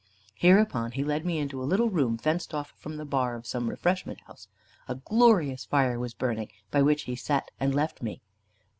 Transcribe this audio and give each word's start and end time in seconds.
Hereupon 0.33 0.93
he 0.93 1.03
led 1.03 1.27
me 1.27 1.37
into 1.37 1.61
a 1.61 1.69
little 1.69 1.91
room, 1.91 2.17
fenced 2.17 2.55
off 2.55 2.73
from 2.75 2.97
the 2.97 3.05
bar 3.05 3.35
of 3.35 3.45
some 3.45 3.69
refreshment 3.69 4.19
house. 4.21 4.47
A 4.87 4.95
glorious 4.95 5.63
fire 5.63 5.99
was 5.99 6.15
burning, 6.15 6.49
by 6.71 6.81
which 6.81 7.03
he 7.03 7.15
set 7.15 7.51
and 7.59 7.75
left 7.75 8.01
me. 8.01 8.19